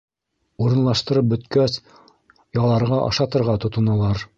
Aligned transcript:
Урынлаштырып 0.67 1.29
бөткәс, 1.35 1.77
яларға-ашатырға 2.61 3.61
тотоналар. 3.67 4.27